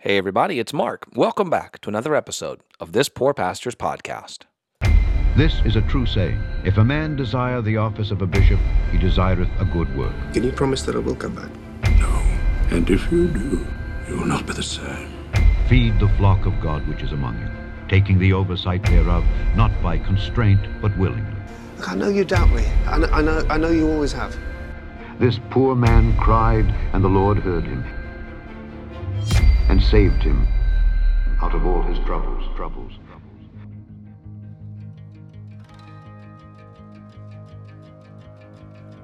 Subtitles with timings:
[0.00, 1.08] Hey, everybody, it's Mark.
[1.16, 4.44] Welcome back to another episode of This Poor Pastor's Podcast.
[5.36, 6.40] This is a true saying.
[6.64, 8.60] If a man desire the office of a bishop,
[8.92, 10.14] he desireth a good work.
[10.32, 11.50] Can you promise that I will come back?
[11.98, 12.06] No.
[12.70, 13.66] And if you do,
[14.08, 15.12] you will not be the same.
[15.68, 17.48] Feed the flock of God which is among you,
[17.88, 19.24] taking the oversight thereof,
[19.56, 21.34] not by constraint, but willingly.
[21.76, 22.64] Look, I know you doubt me.
[22.86, 24.36] I know, I know, I know you always have.
[25.18, 27.84] This poor man cried, and the Lord heard him,
[29.68, 30.46] and saved him
[31.42, 32.92] out of all his troubles, troubles.
[33.06, 33.22] Troubles.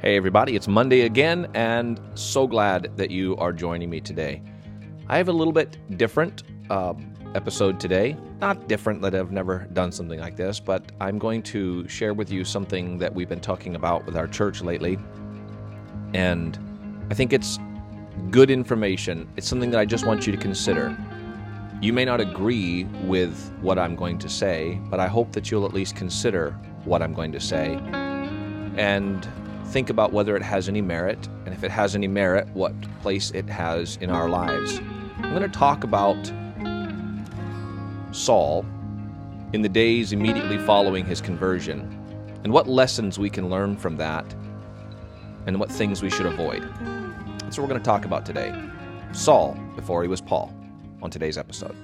[0.01, 4.43] Hey, everybody, it's Monday again, and so glad that you are joining me today.
[5.09, 6.95] I have a little bit different uh,
[7.35, 8.17] episode today.
[8.41, 12.31] Not different that I've never done something like this, but I'm going to share with
[12.31, 14.99] you something that we've been talking about with our church lately.
[16.15, 16.59] And
[17.11, 17.59] I think it's
[18.31, 19.29] good information.
[19.37, 20.97] It's something that I just want you to consider.
[21.81, 25.67] You may not agree with what I'm going to say, but I hope that you'll
[25.67, 26.53] at least consider
[26.85, 27.79] what I'm going to say.
[28.77, 29.29] And
[29.67, 33.31] think about whether it has any merit, and if it has any merit, what place
[33.33, 34.81] it has in our lives.
[35.19, 36.33] I'm going to talk about
[38.13, 38.65] Saul
[39.53, 41.81] in the days immediately following his conversion,
[42.45, 44.25] and what lessons we can learn from that,
[45.47, 46.63] and what things we should avoid.
[47.55, 48.53] That's what we're going to talk about today.
[49.13, 50.53] Saul before he was Paul
[51.01, 51.77] on today's episode.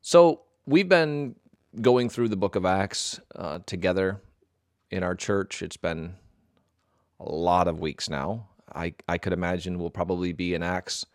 [0.00, 1.36] So, we've been
[1.80, 4.20] going through the book of Acts uh, together
[4.90, 5.62] in our church.
[5.62, 6.16] It's been
[7.20, 8.48] a lot of weeks now.
[8.74, 11.06] I, I could imagine we'll probably be in Acts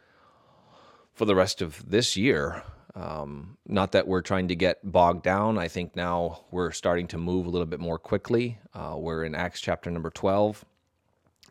[1.14, 2.64] for the rest of this year.
[2.96, 5.58] Um, not that we're trying to get bogged down.
[5.58, 8.58] I think now we're starting to move a little bit more quickly.
[8.74, 10.64] Uh, we're in Acts chapter number 12.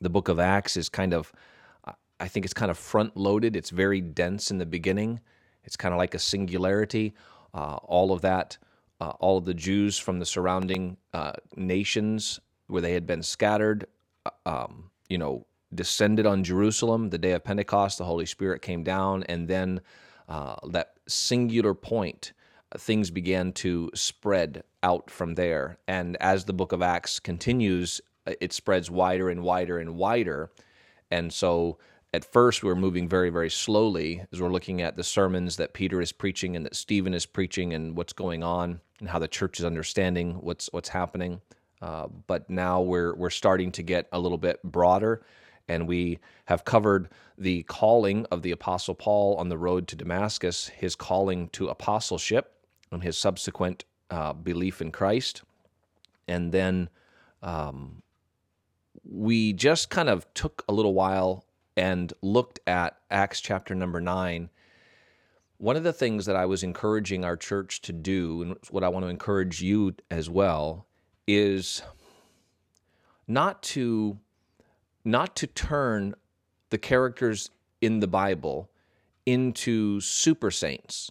[0.01, 1.33] The book of Acts is kind of,
[2.21, 3.57] I think it's kind of front loaded.
[3.57, 5.21] It's very dense in the beginning.
[5.65, 7.15] It's kind of like a singularity.
[7.55, 8.59] Uh, all of that
[9.01, 13.87] uh, all of the Jews from the surrounding uh, nations where they had been scattered,
[14.25, 17.99] uh, um, you know, descended on Jerusalem the day of Pentecost.
[17.99, 19.81] The Holy Spirit came down, and then
[20.29, 22.33] uh, that singular point,
[22.73, 25.79] uh, things began to spread out from there.
[25.87, 28.01] And as the book of Acts continues,
[28.41, 30.51] it spreads wider and wider and wider.
[31.11, 31.79] And so
[32.17, 35.75] at first we are moving very very slowly as we're looking at the sermons that
[35.75, 39.29] peter is preaching and that stephen is preaching and what's going on and how the
[39.29, 41.41] church is understanding what's what's happening
[41.83, 45.23] uh, but now we're we're starting to get a little bit broader
[45.69, 50.69] and we have covered the calling of the apostle paul on the road to damascus
[50.69, 52.55] his calling to apostleship
[52.93, 55.43] and his subsequent uh, belief in christ
[56.29, 56.89] and then
[57.43, 58.03] um,
[59.11, 61.45] we just kind of took a little while
[61.77, 64.51] and looked at Acts chapter number nine,
[65.59, 68.89] one of the things that I was encouraging our church to do, and what I
[68.89, 70.87] want to encourage you as well,
[71.27, 71.83] is
[73.27, 74.19] not to
[75.05, 76.15] not to turn
[76.71, 77.51] the characters
[77.81, 78.71] in the Bible
[79.25, 81.11] into super saints.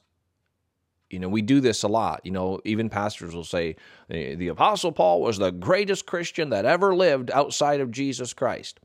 [1.10, 2.22] You know, we do this a lot.
[2.24, 3.76] You know, even pastors will say
[4.10, 8.80] the Apostle Paul was the greatest Christian that ever lived outside of Jesus Christ.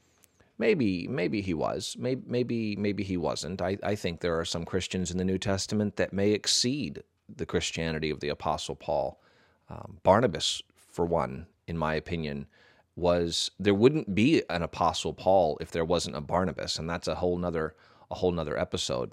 [0.58, 1.96] Maybe, maybe he was.
[1.98, 3.62] Maybe, maybe, maybe he wasn't.
[3.62, 7.02] I, I think there are some Christians in the New Testament that may exceed
[7.34, 9.20] the Christianity of the Apostle Paul.
[9.70, 12.46] Um, Barnabas, for one, in my opinion,
[12.96, 17.14] was there wouldn't be an Apostle Paul if there wasn't a Barnabas, and that's a
[17.14, 17.74] whole nother
[18.10, 19.12] a whole nother episode.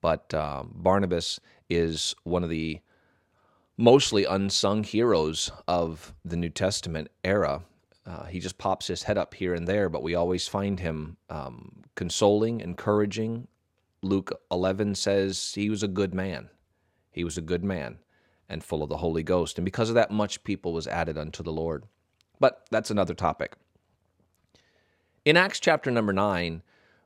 [0.00, 2.80] But um, Barnabas is one of the
[3.76, 7.62] mostly unsung heroes of the New Testament era
[8.06, 11.16] uh, he just pops his head up here and there, but we always find him
[11.28, 13.46] um, consoling, encouraging.
[14.02, 16.48] Luke 11 says he was a good man.
[17.10, 17.98] He was a good man
[18.48, 19.58] and full of the Holy Ghost.
[19.58, 21.84] And because of that, much people was added unto the Lord.
[22.40, 23.54] But that's another topic.
[25.24, 26.62] In Acts chapter number 9,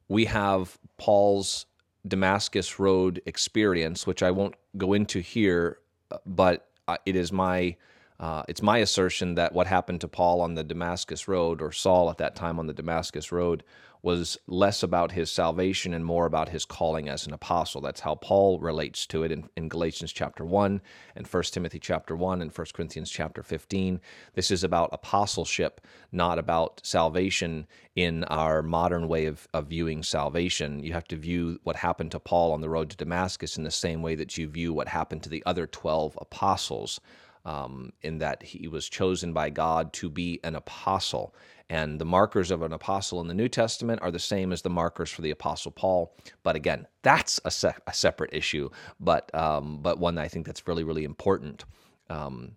[0.08, 1.66] we have Paul's
[2.06, 5.78] Damascus Road experience, which I won't go into here,
[6.26, 6.68] but
[7.06, 7.76] it is my
[8.20, 12.10] uh, it's my assertion that what happened to Paul on the Damascus Road, or Saul
[12.10, 13.64] at that time on the Damascus Road,
[14.04, 17.80] was less about his salvation and more about his calling as an apostle.
[17.80, 20.82] That's how Paul relates to it in, in Galatians chapter 1
[21.16, 24.02] and 1 Timothy chapter 1 and 1 Corinthians chapter 15.
[24.34, 25.80] This is about apostleship,
[26.12, 27.66] not about salvation
[27.96, 30.84] in our modern way of, of viewing salvation.
[30.84, 33.70] You have to view what happened to Paul on the road to Damascus in the
[33.70, 37.00] same way that you view what happened to the other 12 apostles
[37.44, 41.34] um, in that he was chosen by God to be an apostle.
[41.70, 44.70] And the markers of an apostle in the New Testament are the same as the
[44.70, 46.14] markers for the Apostle Paul.
[46.42, 48.68] But again, that's a, se- a separate issue,
[49.00, 51.64] but um, but one I think that's really really important
[52.10, 52.56] um,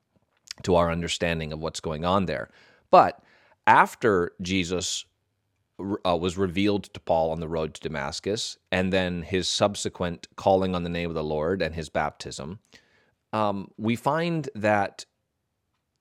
[0.64, 2.50] to our understanding of what's going on there.
[2.92, 3.24] But
[3.66, 5.06] after Jesus
[5.80, 10.76] uh, was revealed to Paul on the road to Damascus, and then his subsequent calling
[10.76, 12.60] on the name of the Lord and his baptism,
[13.34, 15.06] um, we find that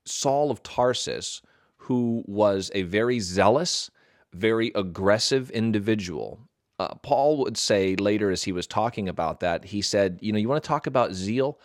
[0.05, 1.43] Saul of Tarsus,
[1.77, 3.91] who was a very zealous,
[4.33, 6.41] very aggressive individual,
[6.79, 10.39] uh, Paul would say later as he was talking about that, he said, You know,
[10.39, 11.59] you want to talk about zeal?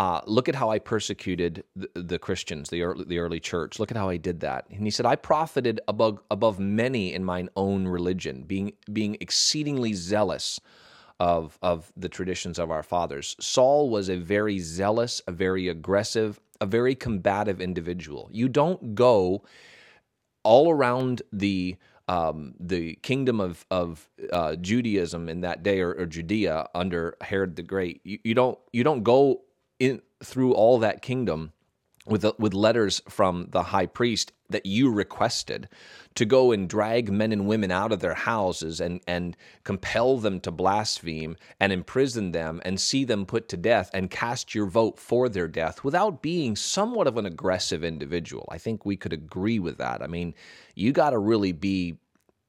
[0.00, 3.78] Uh, look at how I persecuted the, the, Christians, the early, the early church.
[3.78, 4.64] Look at how I did that.
[4.70, 9.92] And he said, I profited above, above many in mine own religion, being, being exceedingly
[9.92, 10.58] zealous
[11.20, 13.36] of, of the traditions of our fathers.
[13.40, 18.28] Saul was a very zealous, a very aggressive, a very combative individual.
[18.32, 19.44] You don't go
[20.42, 21.76] all around the
[22.06, 27.56] um, the kingdom of of uh, Judaism in that day, or, or, Judea under Herod
[27.56, 28.02] the Great.
[28.04, 29.40] You, you don't you don't go
[29.78, 31.53] in through all that kingdom
[32.06, 35.68] with with letters from the high priest that you requested
[36.14, 40.38] to go and drag men and women out of their houses and and compel them
[40.40, 44.98] to blaspheme and imprison them and see them put to death and cast your vote
[44.98, 48.46] for their death without being somewhat of an aggressive individual.
[48.50, 50.02] I think we could agree with that.
[50.02, 50.34] I mean,
[50.74, 51.96] you got to really be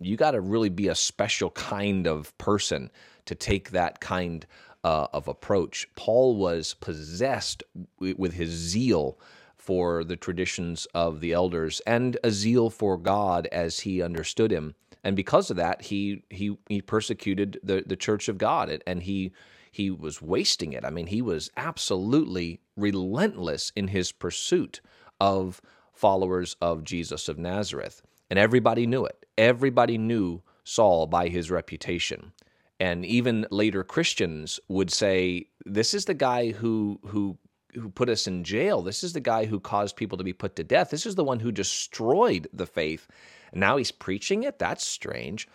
[0.01, 2.91] you got to really be a special kind of person
[3.25, 4.45] to take that kind
[4.83, 5.87] uh, of approach.
[5.95, 7.63] Paul was possessed
[7.99, 9.17] with his zeal
[9.65, 14.75] for the traditions of the elders and a zeal for God as he understood him.
[15.03, 19.31] And because of that, he he he persecuted the, the church of God and he
[19.71, 20.85] he was wasting it.
[20.85, 24.81] I mean, he was absolutely relentless in his pursuit
[25.19, 25.61] of
[25.93, 28.01] followers of Jesus of Nazareth.
[28.29, 29.25] And everybody knew it.
[29.37, 32.33] Everybody knew Saul by his reputation
[32.79, 37.37] and even later Christians would say, "This is the guy who who
[37.75, 38.81] who put us in jail.
[38.81, 40.89] This is the guy who caused people to be put to death.
[40.89, 43.07] This is the one who destroyed the faith.
[43.51, 44.57] And now he's preaching it.
[44.59, 45.47] That's strange."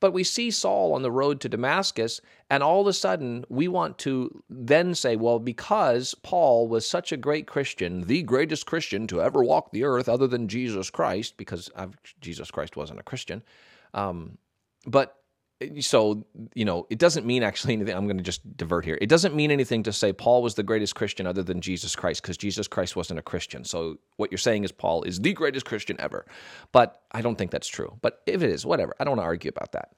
[0.00, 2.20] But we see Saul on the road to Damascus,
[2.50, 7.10] and all of a sudden we want to then say, well, because Paul was such
[7.10, 11.38] a great Christian, the greatest Christian to ever walk the earth other than Jesus Christ,
[11.38, 11.70] because
[12.20, 13.42] Jesus Christ wasn't a Christian.
[13.94, 14.36] Um,
[14.84, 15.23] but
[15.62, 16.24] Uh, so
[16.54, 17.94] you know it doesn't mean actually anything.
[17.96, 18.98] I'm going to just divert here.
[19.00, 22.22] It doesn't mean anything to say paul was the greatest christian other than jesus christ
[22.22, 23.64] because jesus christ wasn't a christian.
[23.64, 26.26] So what you're saying is paul is the greatest christian ever.
[26.72, 27.98] But i don't think that's true.
[28.02, 28.94] But if it is whatever.
[28.98, 29.92] I don't want to argue about that.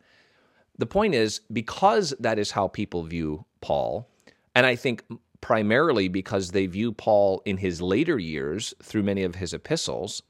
[0.78, 4.08] The point is because that is how people view paul
[4.54, 5.02] and i think
[5.40, 10.22] primarily because they view paul in his later years through many of his epistles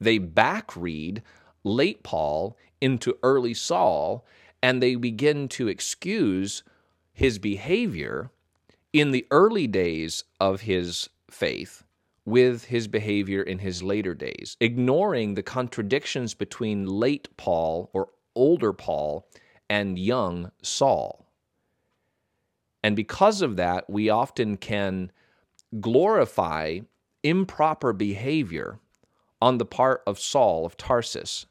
[0.00, 1.22] they back read
[1.64, 4.24] late paul into early saul
[4.64, 6.62] and they begin to excuse
[7.12, 8.30] his behavior
[8.94, 11.84] in the early days of his faith
[12.24, 18.72] with his behavior in his later days, ignoring the contradictions between late Paul or older
[18.72, 19.28] Paul
[19.68, 21.26] and young Saul.
[22.82, 25.12] And because of that, we often can
[25.78, 26.78] glorify
[27.22, 28.78] improper behavior
[29.42, 31.44] on the part of Saul of Tarsus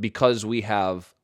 [0.00, 1.14] because we have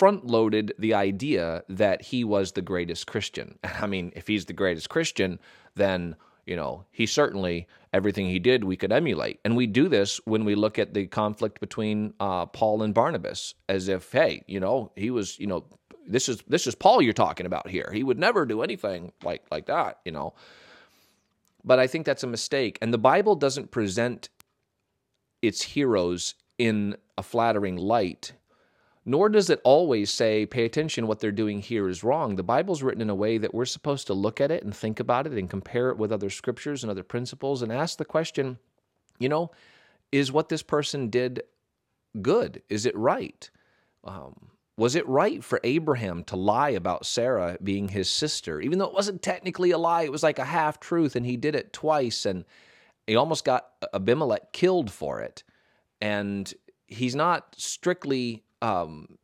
[0.00, 3.58] front loaded the idea that he was the greatest Christian.
[3.64, 5.38] I mean, if he's the greatest Christian,
[5.74, 6.16] then
[6.46, 10.46] you know, he certainly everything he did we could emulate, and we do this when
[10.46, 14.90] we look at the conflict between uh, Paul and Barnabas, as if, hey, you know,
[14.96, 15.66] he was, you know,
[16.08, 17.90] this is this is Paul you're talking about here.
[17.92, 20.34] He would never do anything like like that, you know.
[21.62, 24.30] But I think that's a mistake, and the Bible doesn't present
[25.42, 28.32] its heroes in a flattering light
[29.04, 32.36] nor does it always say, pay attention, what they're doing here is wrong.
[32.36, 35.00] The Bible's written in a way that we're supposed to look at it and think
[35.00, 38.58] about it and compare it with other scriptures and other principles and ask the question,
[39.18, 39.50] you know,
[40.12, 41.42] is what this person did
[42.20, 42.62] good?
[42.68, 43.50] Is it right?
[44.04, 48.60] Um, was it right for Abraham to lie about Sarah being his sister?
[48.60, 51.36] Even though it wasn't technically a lie, it was like a half truth, and he
[51.36, 52.44] did it twice, and
[53.06, 55.42] he almost got Abimelech killed for it.
[56.00, 56.52] And
[56.86, 59.18] he's not strictly um,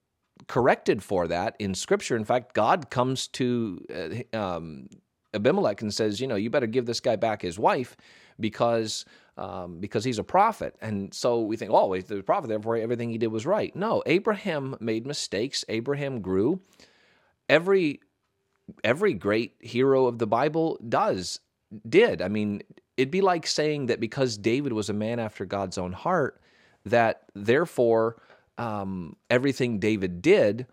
[0.47, 2.17] corrected for that in Scripture.
[2.17, 4.89] In fact, God comes to uh, um,
[5.35, 7.97] Abimelech and says, you know, you better give this guy back his wife
[8.41, 9.05] because
[9.39, 10.77] um, because he's a prophet.
[10.81, 13.75] And so we think, oh, he's a prophet, therefore everything he did was right.
[13.77, 15.65] No, Abraham made mistakes.
[15.69, 16.61] Abraham grew.
[17.49, 18.01] Every
[18.83, 21.41] every great hero of the Bible does
[21.89, 22.23] did.
[22.23, 22.63] I mean,
[22.97, 26.41] it'd be like saying that because David was a man after God's own heart,
[26.85, 28.17] that therefore
[28.59, 30.67] um, everything David did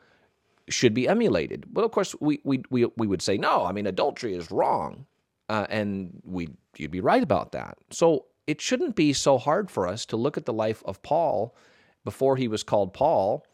[0.70, 1.66] should be emulated.
[1.74, 3.66] Well, of course, we we we, we would say no.
[3.66, 5.06] I mean, adultery is wrong,
[5.50, 7.78] uh, and we you'd be right about that.
[7.92, 11.56] So it shouldn't be so hard for us to look at the life of Paul
[12.04, 13.46] before he was called Paul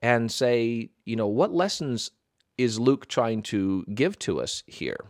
[0.00, 2.10] and say, you know, what lessons
[2.56, 5.04] is Luke trying to give to us here?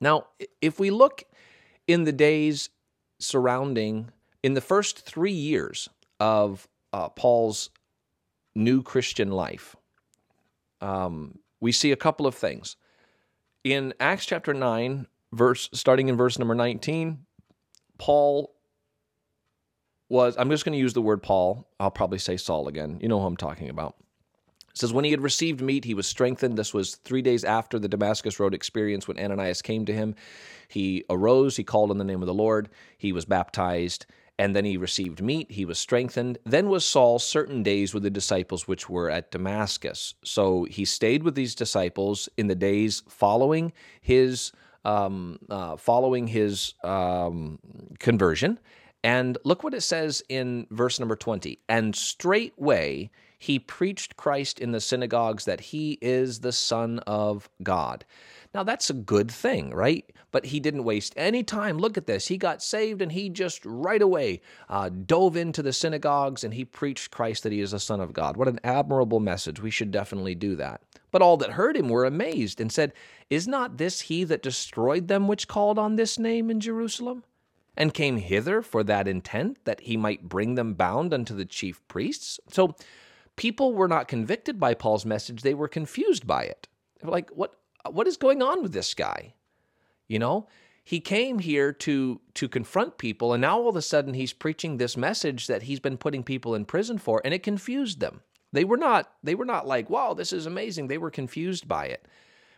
[0.00, 0.26] Now,
[0.60, 1.24] if we look
[1.86, 2.70] in the days
[3.18, 4.10] surrounding,
[4.42, 5.88] in the first three years
[6.20, 7.70] of uh, Paul's
[8.54, 9.76] new Christian life,
[10.80, 12.76] um, we see a couple of things.
[13.64, 17.18] In Acts chapter 9, verse starting in verse number 19,
[17.98, 18.54] Paul
[20.08, 21.68] was, I'm just going to use the word Paul.
[21.78, 22.98] I'll probably say Saul again.
[23.02, 23.96] You know who I'm talking about.
[24.70, 26.56] It says, When he had received meat, he was strengthened.
[26.56, 30.14] This was three days after the Damascus Road experience when Ananias came to him.
[30.68, 34.06] He arose, he called on the name of the Lord, he was baptized,
[34.38, 36.38] and then he received meat, he was strengthened.
[36.44, 40.14] Then was Saul certain days with the disciples which were at Damascus.
[40.22, 44.52] So he stayed with these disciples in the days following his
[44.84, 47.58] um, uh, following his um,
[47.98, 48.58] conversion.
[49.02, 51.58] And look what it says in verse number 20.
[51.68, 58.04] And straightway he preached Christ in the synagogues that he is the Son of God.
[58.52, 60.10] Now, that's a good thing, right?
[60.32, 61.78] But he didn't waste any time.
[61.78, 62.26] Look at this.
[62.26, 66.64] He got saved and he just right away uh, dove into the synagogues and he
[66.64, 68.36] preached Christ that he is the Son of God.
[68.36, 69.62] What an admirable message.
[69.62, 70.80] We should definitely do that.
[71.10, 72.92] But all that heard him were amazed and said,
[73.30, 77.24] Is not this he that destroyed them which called on this name in Jerusalem?
[77.76, 81.80] And came hither for that intent, that he might bring them bound unto the chief
[81.86, 82.40] priests?
[82.50, 82.74] So
[83.38, 86.68] people were not convicted by Paul's message, they were confused by it.
[87.00, 87.54] They were like, What
[87.88, 89.34] what is going on with this guy?
[90.08, 90.48] You know?
[90.84, 94.76] He came here to to confront people, and now all of a sudden he's preaching
[94.76, 98.22] this message that he's been putting people in prison for, and it confused them.
[98.52, 101.86] They were not they were not like, "Wow, this is amazing." They were confused by
[101.86, 102.08] it.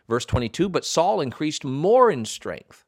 [0.07, 2.85] Verse 22, but Saul increased more in strength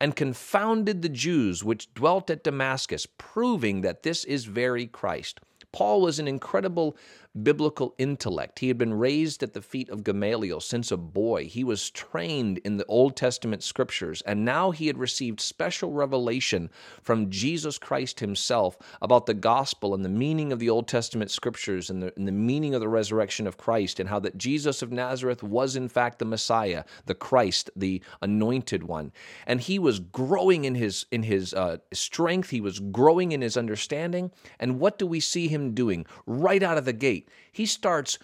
[0.00, 5.40] and confounded the Jews which dwelt at Damascus, proving that this is very Christ.
[5.72, 6.96] Paul was an incredible
[7.42, 8.58] biblical intellect.
[8.58, 11.46] He had been raised at the feet of Gamaliel since a boy.
[11.46, 16.70] He was trained in the Old Testament scriptures, and now he had received special revelation
[17.02, 21.88] from Jesus Christ himself about the gospel and the meaning of the Old Testament scriptures
[21.88, 24.90] and the, and the meaning of the resurrection of Christ, and how that Jesus of
[24.90, 29.12] Nazareth was in fact the Messiah, the Christ, the anointed one.
[29.46, 32.50] And he was growing in his in his uh, strength.
[32.50, 34.32] He was growing in his understanding.
[34.58, 37.28] And what do we see him doing right out of the gate?
[37.52, 38.18] he starts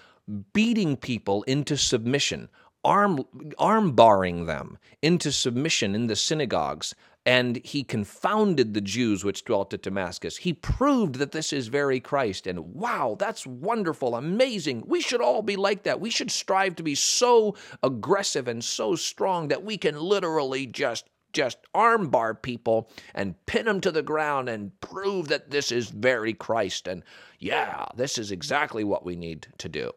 [0.53, 2.49] beating people into submission,
[2.85, 3.25] arm
[3.59, 6.95] arm barring them into submission in the synagogues.
[7.25, 10.37] And he confounded the Jews which dwelt at Damascus.
[10.37, 12.47] He proved that this is very Christ.
[12.47, 14.85] And wow, that's wonderful, amazing.
[14.87, 16.01] We should all be like that.
[16.01, 21.11] We should strive to be so aggressive and so strong that we can literally just
[21.37, 26.33] just armbar people and pin them to the ground and prove that this is very
[26.33, 26.89] Christ.
[26.89, 27.03] And
[27.39, 29.93] yeah, this is exactly what we need to do.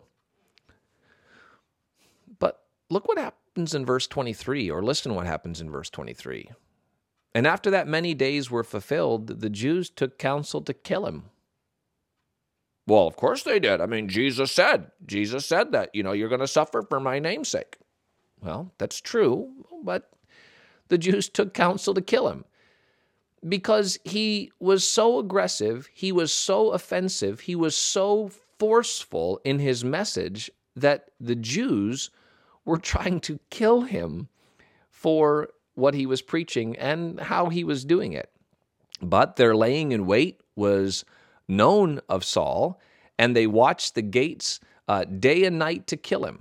[2.38, 6.50] But look what happens in verse 23, or listen what happens in verse 23.
[7.34, 11.30] And after that many days were fulfilled, the Jews took counsel to kill him.
[12.86, 13.80] Well, of course they did.
[13.80, 17.20] I mean, Jesus said, Jesus said that, you know, you're going to suffer for my
[17.20, 17.78] namesake.
[18.42, 19.52] Well, that's true,
[19.84, 20.12] but
[20.90, 22.46] the Jews took counsel to kill him
[23.48, 29.84] because he was so aggressive, he was so offensive, he was so forceful in his
[29.84, 32.10] message that the Jews
[32.66, 34.28] were trying to kill him
[34.90, 38.30] for what he was preaching and how he was doing it.
[39.02, 41.06] But their laying in wait was
[41.48, 42.80] known of Saul,
[43.18, 46.40] and they watched the gates uh, day and night to kill him,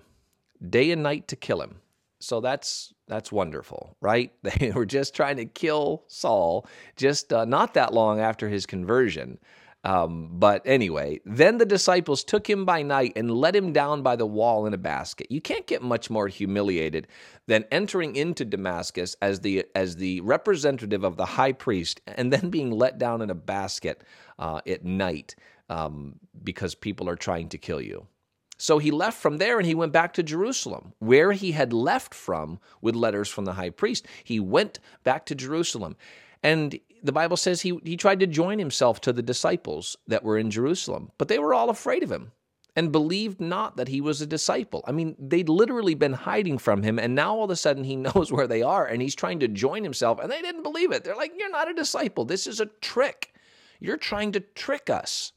[0.68, 1.76] day and night to kill him.
[2.18, 4.32] So that's that's wonderful, right?
[4.58, 9.38] They were just trying to kill Saul just uh, not that long after his conversion.
[9.84, 14.16] Um, but anyway, then the disciples took him by night and let him down by
[14.16, 15.28] the wall in a basket.
[15.30, 17.06] You can't get much more humiliated
[17.46, 22.50] than entering into Damascus as the as the representative of the high priest and then
[22.50, 24.02] being let down in a basket
[24.38, 25.36] uh, at night
[25.70, 28.06] um, because people are trying to kill you.
[28.58, 32.12] So he left from there and he went back to Jerusalem, where he had left
[32.12, 34.06] from with letters from the high priest.
[34.24, 35.96] He went back to Jerusalem.
[36.42, 40.36] And the Bible says he, he tried to join himself to the disciples that were
[40.36, 42.32] in Jerusalem, but they were all afraid of him.
[42.76, 44.84] and believed not that he was a disciple.
[44.86, 47.96] I mean, they'd literally been hiding from him, and now all of a sudden he
[48.06, 51.02] knows where they are and he's trying to join himself, and they didn't believe it.
[51.02, 52.24] They're like, You're not a disciple.
[52.24, 53.34] This is a trick.
[53.80, 55.32] You're trying to trick us.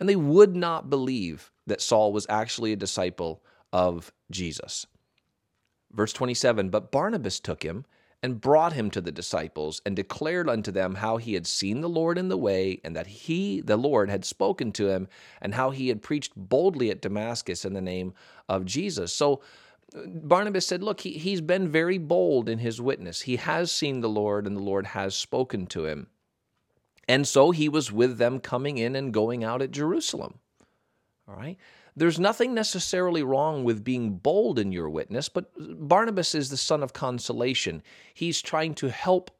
[0.00, 4.86] And they would not believe that Saul was actually a disciple of Jesus.
[5.92, 7.84] Verse 27 But Barnabas took him
[8.22, 11.88] and brought him to the disciples and declared unto them how he had seen the
[11.88, 15.08] Lord in the way and that he, the Lord, had spoken to him
[15.40, 18.12] and how he had preached boldly at Damascus in the name
[18.48, 19.14] of Jesus.
[19.14, 19.40] So
[19.94, 23.22] Barnabas said, Look, he, he's been very bold in his witness.
[23.22, 26.08] He has seen the Lord and the Lord has spoken to him.
[27.06, 30.40] And so he was with them coming in and going out at Jerusalem.
[31.28, 31.58] All right.
[31.94, 36.82] There's nothing necessarily wrong with being bold in your witness, but Barnabas is the son
[36.82, 37.82] of consolation.
[38.14, 39.30] He's trying to help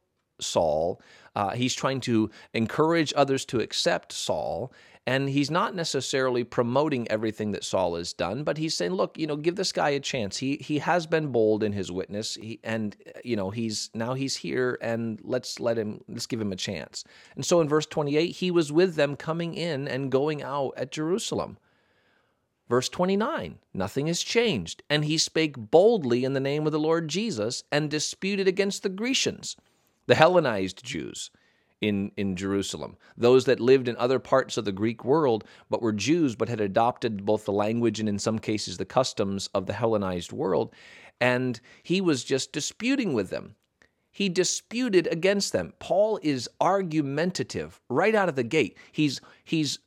[0.41, 1.01] Saul.
[1.35, 4.71] Uh, he's trying to encourage others to accept Saul.
[5.07, 9.25] And he's not necessarily promoting everything that Saul has done, but he's saying, look, you
[9.25, 10.37] know, give this guy a chance.
[10.37, 14.35] He he has been bold in his witness, he, and you know, he's now he's
[14.35, 17.05] here, and let's let him let's give him a chance.
[17.35, 20.91] And so in verse 28, he was with them coming in and going out at
[20.91, 21.57] Jerusalem.
[22.69, 24.83] Verse 29 Nothing has changed.
[24.89, 28.89] And he spake boldly in the name of the Lord Jesus and disputed against the
[28.89, 29.57] Grecians,
[30.05, 31.31] the Hellenized Jews
[31.81, 35.93] in, in Jerusalem, those that lived in other parts of the Greek world but were
[35.93, 39.73] Jews but had adopted both the language and in some cases the customs of the
[39.73, 40.73] Hellenized world.
[41.21, 43.55] And he was just disputing with them.
[44.11, 45.73] He disputed against them.
[45.79, 48.77] Paul is argumentative right out of the gate.
[48.91, 49.79] He's he's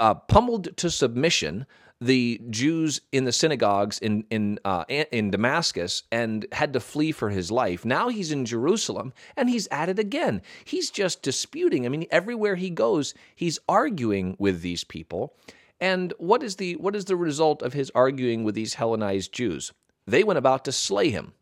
[0.00, 1.66] uh, pummeled to submission
[2.04, 7.30] the Jews in the synagogues in in uh, in Damascus and had to flee for
[7.30, 7.84] his life.
[7.84, 10.42] Now he's in Jerusalem and he's at it again.
[10.64, 11.86] He's just disputing.
[11.86, 15.34] I mean, everywhere he goes, he's arguing with these people.
[15.80, 19.72] And what is the what is the result of his arguing with these Hellenized Jews?
[20.06, 21.32] They went about to slay him.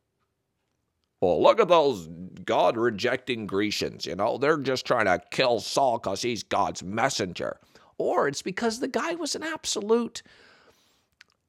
[1.21, 2.09] Well, look at those
[2.45, 4.07] God rejecting Grecians.
[4.07, 7.59] You know, they're just trying to kill Saul because he's God's messenger.
[7.99, 10.23] Or it's because the guy was an absolute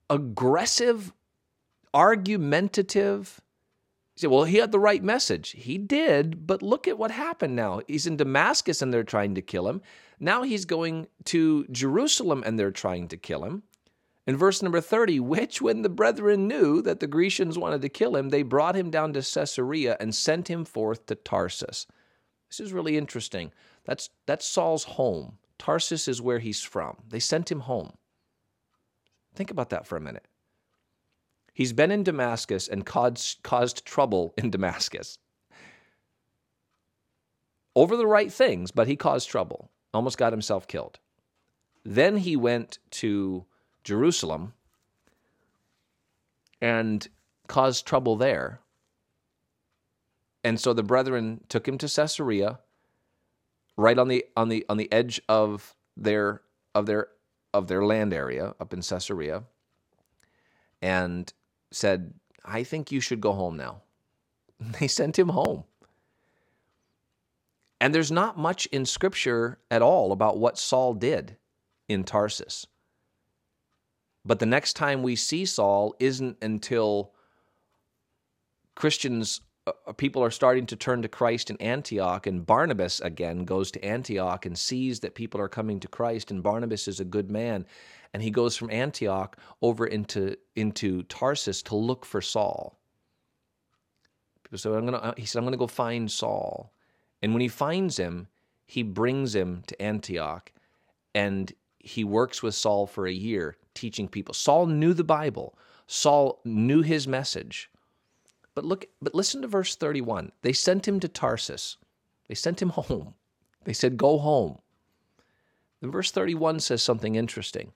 [0.09, 1.13] aggressive,
[1.93, 3.41] argumentative.
[4.15, 5.51] You say, well, he had the right message.
[5.51, 7.81] He did, but look at what happened now.
[7.87, 9.81] He's in Damascus and they're trying to kill him.
[10.19, 13.63] Now he's going to Jerusalem and they're trying to kill him.
[14.25, 18.15] In verse number 30, which when the brethren knew that the Grecians wanted to kill
[18.15, 21.87] him, they brought him down to Caesarea and sent him forth to Tarsus.
[22.49, 23.51] This is really interesting.
[23.83, 25.39] That's, that's Saul's home.
[25.57, 26.97] Tarsus is where he's from.
[27.09, 27.93] They sent him home.
[29.35, 30.25] Think about that for a minute.
[31.53, 35.17] He's been in Damascus and caused, caused trouble in Damascus.
[37.75, 39.69] Over the right things, but he caused trouble.
[39.93, 40.99] Almost got himself killed.
[41.83, 43.45] Then he went to
[43.83, 44.53] Jerusalem
[46.61, 47.07] and
[47.47, 48.61] caused trouble there.
[50.43, 52.59] And so the brethren took him to Caesarea,
[53.77, 56.41] right on the on the on the edge of their
[56.75, 57.07] of their
[57.53, 59.43] of their land area up in Caesarea
[60.81, 61.31] and
[61.71, 62.13] said,
[62.43, 63.81] I think you should go home now.
[64.79, 65.65] They sent him home.
[67.81, 71.35] And there's not much in Scripture at all about what Saul did
[71.89, 72.65] in Tarsus.
[74.23, 77.11] But the next time we see Saul isn't until
[78.75, 79.41] Christians
[79.97, 84.45] people are starting to turn to Christ in Antioch, and Barnabas again goes to Antioch
[84.45, 87.65] and sees that people are coming to Christ, and Barnabas is a good man,
[88.13, 92.77] and he goes from Antioch over into into Tarsus to look for Saul.
[94.43, 96.73] People say, "I'm gonna," uh, he said, "I'm gonna go find Saul,"
[97.21, 98.27] and when he finds him,
[98.65, 100.51] he brings him to Antioch,
[101.15, 104.33] and he works with Saul for a year, teaching people.
[104.33, 105.57] Saul knew the Bible.
[105.87, 107.69] Saul knew his message.
[108.55, 110.31] But look, but listen to verse 31.
[110.41, 111.77] They sent him to Tarsus.
[112.27, 113.15] They sent him home.
[113.63, 114.59] They said, Go home.
[115.81, 117.73] Then verse 31 says something interesting.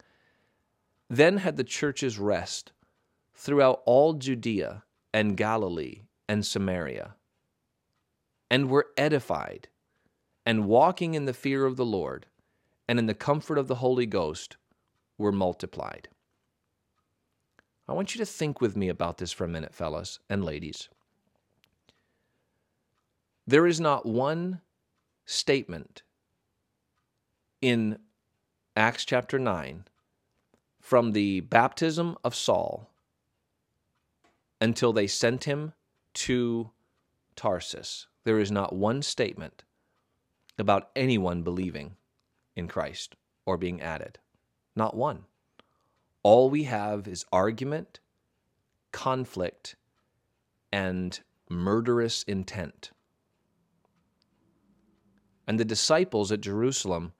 [1.09, 2.71] Then had the churches rest
[3.33, 7.15] throughout all Judea and Galilee and Samaria,
[8.49, 9.69] and were edified,
[10.45, 12.25] and walking in the fear of the Lord,
[12.87, 14.57] and in the comfort of the Holy Ghost,
[15.17, 16.09] were multiplied.
[17.89, 20.89] I want you to think with me about this for a minute, fellas and ladies.
[23.45, 24.61] There is not one
[25.25, 26.03] statement
[27.61, 27.99] in
[28.75, 29.85] Acts chapter 9
[30.81, 32.89] from the baptism of Saul
[34.59, 35.73] until they sent him
[36.13, 36.71] to
[37.35, 38.07] Tarsus.
[38.25, 39.63] There is not one statement
[40.57, 41.95] about anyone believing
[42.55, 44.19] in Christ or being added.
[44.75, 45.23] Not one.
[46.27, 48.01] All we have is argument,
[48.91, 49.77] conflict,
[50.73, 51.17] and
[51.49, 52.91] murderous intent.
[55.47, 57.13] And the disciples at Jerusalem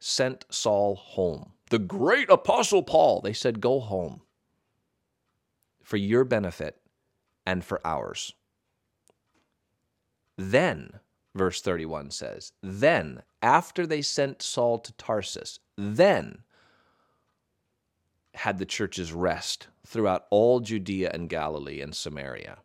[0.00, 1.52] sent Saul home.
[1.70, 4.22] The great apostle Paul, they said, Go home
[5.84, 6.80] for your benefit
[7.46, 8.34] and for ours.
[10.36, 10.98] Then,
[11.32, 16.38] verse 31 says, Then, after they sent Saul to Tarsus, then
[18.38, 22.58] had the churches rest throughout all Judea and Galilee and Samaria.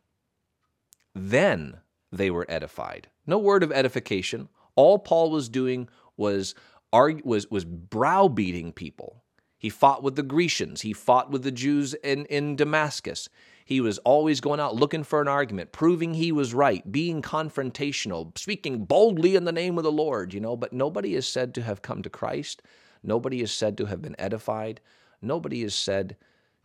[1.16, 1.78] Then
[2.12, 3.08] they were edified.
[3.26, 4.50] No word of edification.
[4.76, 6.54] All Paul was doing was
[6.92, 9.24] was was browbeating people.
[9.58, 10.82] He fought with the Grecians.
[10.82, 13.30] He fought with the Jews in, in Damascus.
[13.66, 18.38] He was always going out looking for an argument, proving he was right, being confrontational,
[18.38, 20.58] speaking boldly in the name of the Lord, you know.
[20.58, 22.62] But nobody is said to have come to Christ.
[23.02, 24.82] Nobody is said to have been edified.
[25.24, 26.18] Nobody is said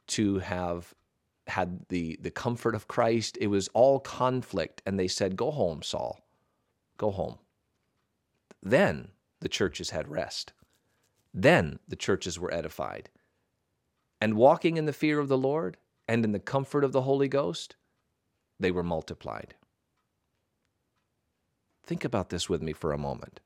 [0.09, 0.95] to have
[1.47, 3.39] had the, the comfort of Christ.
[3.41, 4.83] It was all conflict.
[4.85, 6.21] And they said, Go home, Saul.
[6.97, 7.39] Go home.
[8.63, 9.09] Then
[9.41, 10.53] the churches had rest.
[11.33, 13.11] Then the churches were edified.
[14.21, 15.77] And walking in the fear of the Lord
[16.09, 17.77] and in the comfort of the Holy Ghost,
[18.59, 19.55] they were multiplied.
[21.85, 23.41] Think about this with me for a moment.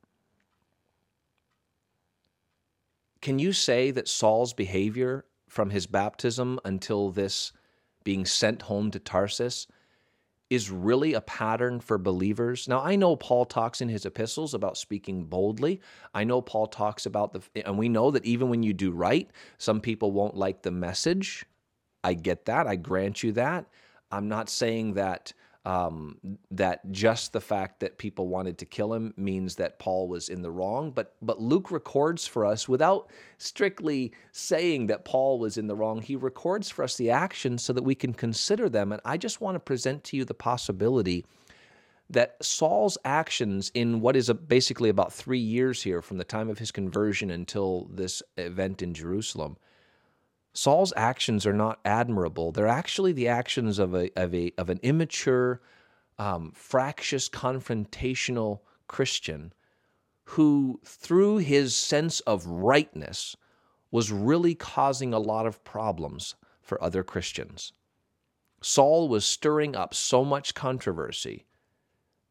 [3.22, 7.52] Can you say that Saul's behavior from his baptism until this
[8.04, 9.66] being sent home to Tarsus
[10.52, 12.68] is really a pattern for believers.
[12.68, 15.80] Now, I know Paul talks in his epistles about speaking boldly.
[16.12, 19.30] I know Paul talks about the, and we know that even when you do right,
[19.56, 21.46] some people won't like the message.
[22.04, 22.66] I get that.
[22.66, 23.64] I grant you that.
[24.11, 25.32] I'm not saying that
[25.64, 26.18] um,
[26.51, 30.42] that just the fact that people wanted to kill him means that Paul was in
[30.42, 30.90] the wrong.
[30.90, 36.03] But but Luke records for us without strictly saying that Paul was in the wrong.
[36.03, 38.90] He records for us the actions so that we can consider them.
[38.92, 41.25] And I just want to present to you the possibility
[42.11, 46.59] that Saul's actions in what is basically about three years here from the time of
[46.59, 49.57] his conversion until this event in Jerusalem
[50.55, 52.53] Saul's actions are not admirable.
[52.53, 55.62] They're actually the actions of a of a of an immature,
[56.19, 59.53] um, fractious, confrontational Christian
[60.25, 63.37] who, through his sense of rightness,
[63.91, 67.73] was really causing a lot of problems for other Christians.
[68.62, 71.47] Saul was stirring up so much controversy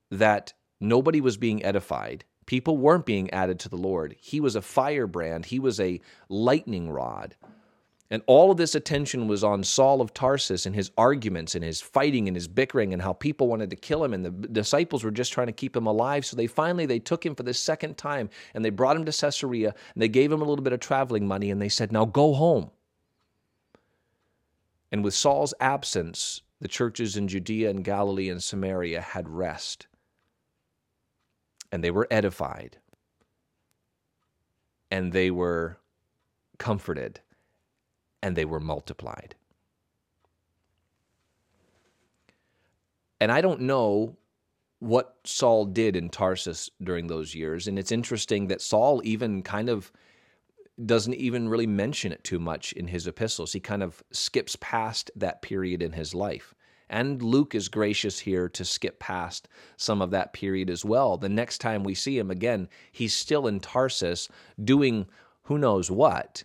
[0.10, 2.24] that nobody was being edified.
[2.46, 4.16] People weren't being added to the Lord.
[4.20, 7.36] He was a firebrand, he was a lightning rod
[8.12, 11.80] and all of this attention was on Saul of Tarsus and his arguments and his
[11.80, 15.12] fighting and his bickering and how people wanted to kill him and the disciples were
[15.12, 16.26] just trying to keep him alive.
[16.26, 19.14] So they finally they took him for the second time and they brought him to
[19.14, 22.04] Caesarea and they gave him a little bit of traveling money and they said, "Now
[22.04, 22.72] go home."
[24.92, 29.88] And with Saul's absence, the churches in Judea and Galilee and Samaria had rest.
[31.72, 32.78] And they were edified.
[34.92, 35.78] And they were
[36.58, 37.22] comforted
[38.22, 39.36] and they were multiplied.
[43.20, 44.18] And I don't know
[44.80, 47.68] what Saul did in Tarsus during those years.
[47.68, 49.92] And it's interesting that Saul even kind of
[50.84, 53.54] doesn't even really mention it too much in his epistles.
[53.54, 56.56] He kind of skips past that period in his life.
[56.90, 61.16] And Luke is gracious here to skip past some of that period as well.
[61.16, 64.28] The next time we see him again, he's still in Tarsus
[64.64, 65.06] doing
[65.44, 66.44] who knows what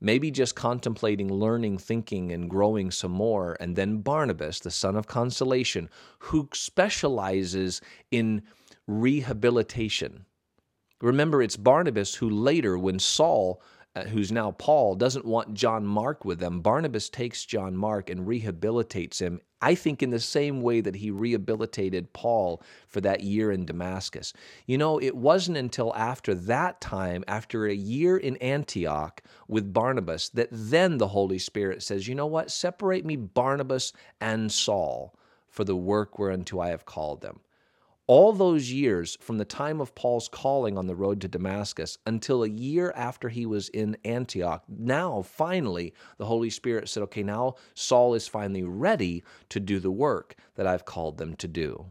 [0.00, 3.56] maybe just contemplating learning, thinking, and growing some more.
[3.60, 5.88] And then Barnabas, the son of consolation,
[6.20, 8.42] who specializes in
[8.86, 10.24] rehabilitation.
[11.00, 13.62] Remember, it's Barnabas who later, when Saul
[13.96, 16.60] Uh, who's now Paul, doesn't want John Mark with them.
[16.60, 21.10] Barnabas takes John Mark and rehabilitates him, I think, in the same way that he
[21.10, 24.32] rehabilitated Paul for that year in Damascus.
[24.64, 30.28] You know, it wasn't until after that time, after a year in Antioch with Barnabas,
[30.28, 32.52] that then the Holy Spirit says, you know what?
[32.52, 37.40] Separate me, Barnabas and Saul, for the work whereunto I have called them
[38.10, 42.42] all those years from the time of Paul's calling on the road to Damascus until
[42.42, 47.54] a year after he was in Antioch, now finally the Holy Spirit said, okay, now
[47.74, 51.86] Saul is finally ready to do the work that I've called them to do.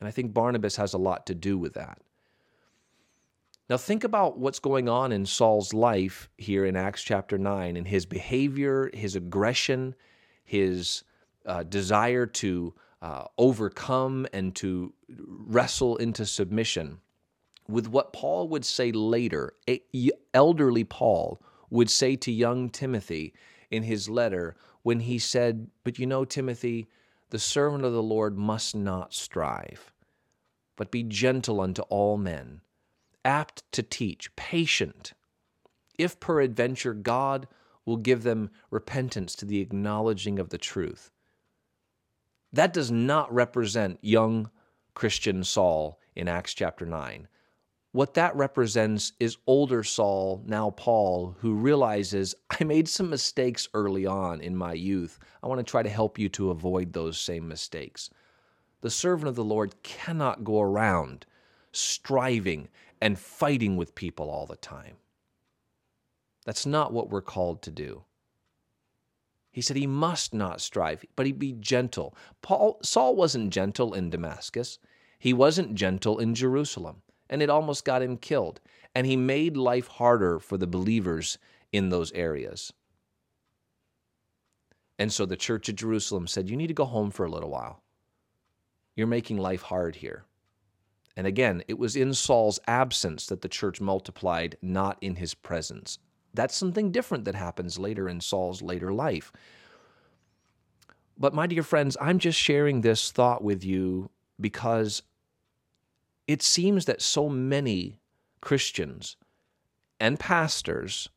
[0.00, 2.02] And I think Barnabas has a lot to do with that.
[3.70, 7.88] Now, think about what's going on in Saul's life here in Acts chapter 9 and
[7.88, 9.94] his behavior, his aggression,
[10.44, 11.04] his
[11.46, 17.00] uh, desire to uh, overcome and to wrestle into submission
[17.68, 19.54] with what Paul would say later,
[20.32, 23.34] elderly Paul would say to young Timothy
[23.70, 26.88] in his letter when he said, But you know, Timothy,
[27.30, 29.92] the servant of the Lord must not strive,
[30.76, 32.60] but be gentle unto all men,
[33.24, 35.12] apt to teach, patient,
[35.98, 37.48] if peradventure God
[37.84, 41.10] will give them repentance to the acknowledging of the truth.
[42.52, 44.50] That does not represent young
[44.94, 47.28] Christian Saul in Acts chapter 9.
[47.92, 54.06] What that represents is older Saul, now Paul, who realizes I made some mistakes early
[54.06, 55.18] on in my youth.
[55.42, 58.10] I want to try to help you to avoid those same mistakes.
[58.82, 61.26] The servant of the Lord cannot go around
[61.72, 62.68] striving
[63.00, 64.96] and fighting with people all the time.
[66.44, 68.04] That's not what we're called to do.
[69.56, 72.14] He said he must not strive, but he'd be gentle.
[72.42, 74.78] Paul Saul wasn't gentle in Damascus.
[75.18, 78.60] He wasn't gentle in Jerusalem and it almost got him killed.
[78.94, 81.38] And he made life harder for the believers
[81.72, 82.70] in those areas.
[84.98, 87.50] And so the church at Jerusalem said, You need to go home for a little
[87.50, 87.82] while.
[88.94, 90.26] You're making life hard here.
[91.16, 95.98] And again, it was in Saul's absence that the church multiplied, not in his presence.
[96.36, 99.32] That's something different that happens later in Saul's later life.
[101.18, 105.02] But, my dear friends, I'm just sharing this thought with you because
[106.28, 108.00] it seems that so many
[108.40, 109.16] Christians
[109.98, 111.08] and pastors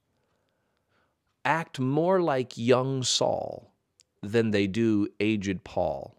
[1.43, 3.73] act more like young Saul
[4.21, 6.15] than they do aged Paul.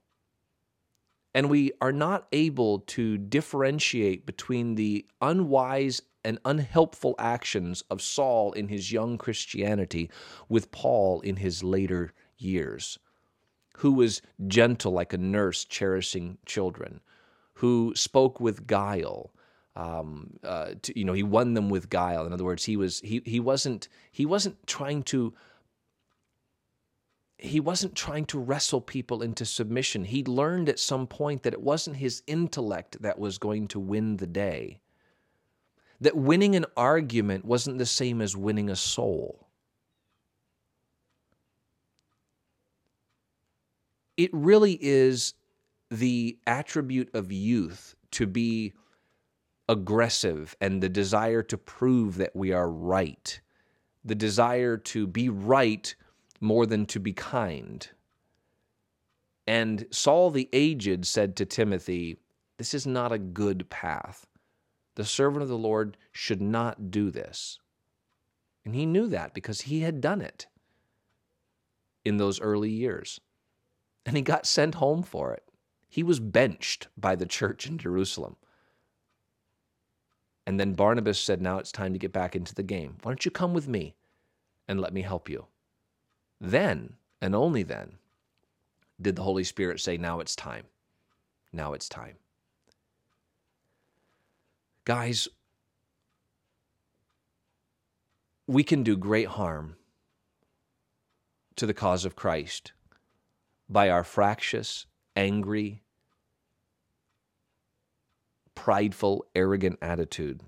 [1.32, 8.52] And we are not able to differentiate between the unwise and unhelpful actions of Saul
[8.52, 10.10] in his young Christianity
[10.48, 12.98] with Paul in his later years,
[13.78, 17.00] who was gentle like a nurse cherishing children,
[17.54, 19.32] who spoke with guile.
[19.76, 22.26] Um, uh, to, you know, he won them with guile.
[22.26, 25.32] In other words, he was he he wasn't he wasn't trying to
[27.38, 30.04] he wasn't trying to wrestle people into submission.
[30.04, 34.18] He learned at some point that it wasn't his intellect that was going to win
[34.18, 34.80] the day.
[36.00, 39.48] That winning an argument wasn't the same as winning a soul.
[44.16, 45.34] It really is
[45.90, 48.72] the attribute of youth to be
[49.68, 53.40] aggressive and the desire to prove that we are right,
[54.04, 55.94] the desire to be right
[56.40, 57.88] more than to be kind.
[59.46, 62.18] And Saul the aged said to Timothy,
[62.58, 64.26] This is not a good path.
[65.00, 67.58] The servant of the Lord should not do this.
[68.66, 70.46] And he knew that because he had done it
[72.04, 73.18] in those early years.
[74.04, 75.42] And he got sent home for it.
[75.88, 78.36] He was benched by the church in Jerusalem.
[80.46, 82.98] And then Barnabas said, Now it's time to get back into the game.
[83.00, 83.96] Why don't you come with me
[84.68, 85.46] and let me help you?
[86.38, 87.96] Then, and only then,
[89.00, 90.66] did the Holy Spirit say, Now it's time.
[91.54, 92.16] Now it's time.
[94.84, 95.28] Guys,
[98.46, 99.76] we can do great harm
[101.56, 102.72] to the cause of Christ
[103.68, 105.82] by our fractious angry,
[108.54, 110.40] prideful, arrogant attitude.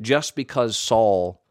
[0.00, 1.42] Just because Saul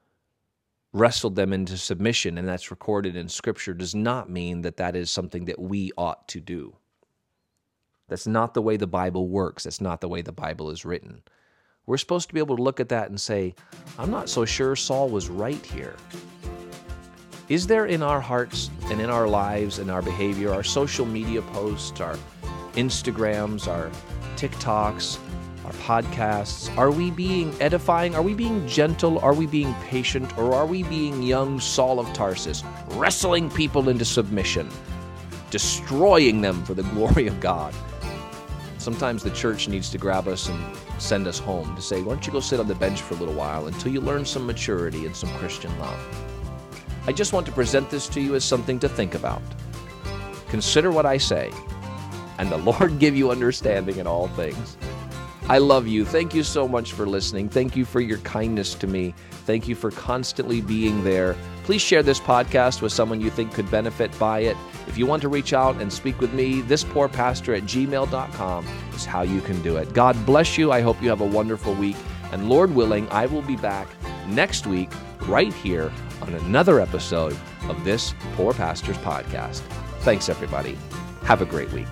[0.93, 5.11] wrestled them into submission, and that's recorded in Scripture, does not mean that that is
[5.11, 6.77] something that we ought to do.
[8.07, 9.63] That's not the way the Bible works.
[9.63, 11.23] That's not the way the Bible is written.
[11.85, 13.55] We're supposed to be able to look at that and say,
[13.99, 15.95] I'm not so sure Saul was right here.
[17.49, 21.41] Is there in our hearts and in our lives and our behavior, our social media
[21.41, 22.17] posts, our
[22.73, 23.91] Instagrams, our
[24.37, 25.19] TikToks,
[25.65, 28.15] our podcasts, are we being edifying?
[28.15, 29.19] Are we being gentle?
[29.19, 30.37] Are we being patient?
[30.37, 34.69] Or are we being young Saul of Tarsus, wrestling people into submission,
[35.49, 37.73] destroying them for the glory of God?
[38.83, 42.27] Sometimes the church needs to grab us and send us home to say, why don't
[42.27, 45.05] you go sit on the bench for a little while until you learn some maturity
[45.05, 45.97] and some Christian love?
[47.07, 49.41] I just want to present this to you as something to think about.
[50.49, 51.49] Consider what I say,
[52.39, 54.75] and the Lord give you understanding in all things.
[55.47, 56.03] I love you.
[56.03, 57.47] Thank you so much for listening.
[57.47, 59.15] Thank you for your kindness to me.
[59.45, 61.37] Thank you for constantly being there.
[61.63, 64.57] Please share this podcast with someone you think could benefit by it.
[64.87, 69.21] If you want to reach out and speak with me, thispoorpastor at gmail.com is how
[69.21, 69.93] you can do it.
[69.93, 70.71] God bless you.
[70.71, 71.95] I hope you have a wonderful week.
[72.31, 73.87] And Lord willing, I will be back
[74.27, 77.37] next week right here on another episode
[77.69, 79.61] of this Poor Pastors Podcast.
[79.99, 80.77] Thanks, everybody.
[81.23, 81.87] Have a great week.